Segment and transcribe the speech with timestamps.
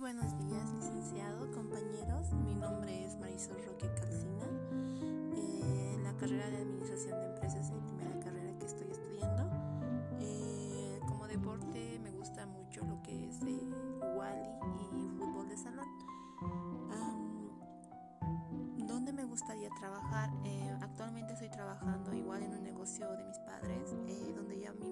[0.00, 2.32] buenos días, licenciado, compañeros.
[2.32, 4.46] Mi nombre es Marisol Roque Calcina.
[5.36, 9.50] Eh, la carrera de Administración de Empresas es la primera carrera que estoy estudiando.
[10.18, 13.60] Eh, como deporte me gusta mucho lo que es eh,
[14.16, 14.48] Wally
[14.90, 15.86] y fútbol de salón.
[19.00, 20.30] ¿Dónde me gustaría trabajar?
[20.44, 24.89] Eh, actualmente estoy trabajando igual en un negocio de mis padres, eh, donde a mí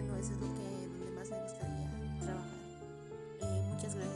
[0.00, 1.90] bueno, eso es lo que donde más me gustaría
[2.20, 2.58] trabajar.
[3.42, 4.09] Eh, muchas gracias.